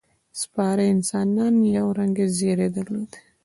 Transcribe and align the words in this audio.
سپاره 0.41 0.83
انسانان 0.93 1.53
یو 1.77 1.87
رنګه 1.99 2.25
ځېرې 2.37 2.67
درلودې. 2.75 3.19